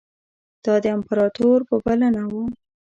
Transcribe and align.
دا 0.65 0.75
د 0.83 0.85
امپراطور 0.97 1.59
په 1.69 1.75
بلنه 1.85 2.23
وو. 2.31 2.43